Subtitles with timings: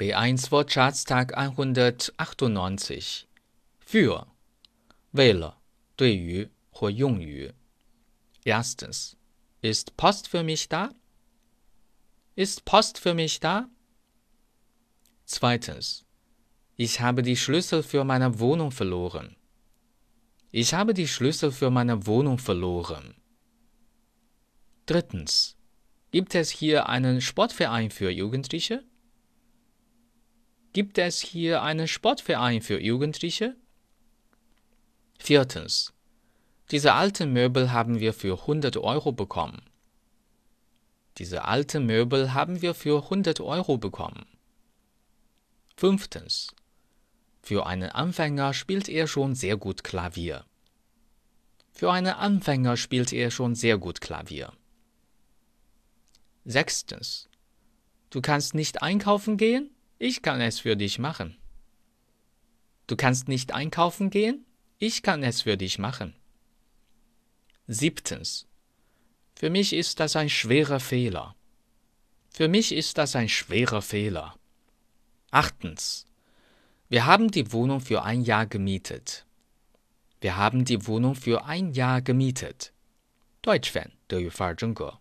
[0.00, 3.26] B1 Wortschatz Tag 198.
[3.80, 4.26] Für
[5.12, 5.58] 为了
[5.96, 7.52] 对于或用于。
[8.44, 9.16] Erstens.
[9.62, 10.90] Ist Post für mich da?
[12.36, 13.68] Ist Post für mich da?
[15.24, 16.04] Zweitens.
[16.76, 19.34] Ich habe die Schlüssel für meine Wohnung verloren.
[20.52, 23.14] Ich habe die Schlüssel für meine Wohnung verloren.
[24.84, 25.56] Drittens.
[26.12, 28.84] Gibt es hier einen Sportverein für Jugendliche?
[30.73, 33.57] Gibt es hier einen Sportverein für Jugendliche?
[35.19, 35.91] Viertens.
[36.71, 39.61] Diese alten Möbel haben wir für 100 Euro bekommen.
[41.17, 44.25] Diese alten Möbel haben wir für 100 Euro bekommen.
[45.75, 46.55] Fünftens.
[47.41, 50.45] Für einen Anfänger spielt er schon sehr gut Klavier.
[51.73, 54.53] Für einen Anfänger spielt er schon sehr gut Klavier.
[56.45, 57.27] Sechstens.
[58.09, 59.69] Du kannst nicht einkaufen gehen?
[60.00, 61.36] Ich kann es für dich machen.
[62.86, 64.44] Du kannst nicht einkaufen gehen?
[64.78, 66.14] Ich kann es für dich machen.
[67.66, 68.46] Siebtens.
[69.34, 71.34] Für mich ist das ein schwerer Fehler.
[72.30, 74.36] Für mich ist das ein schwerer Fehler.
[75.30, 76.06] Achtens.
[76.88, 79.26] Wir haben die Wohnung für ein Jahr gemietet.
[80.20, 82.72] Wir haben die Wohnung für ein Jahr gemietet.
[83.42, 85.00] Deutsch Fan 德语范儿真格。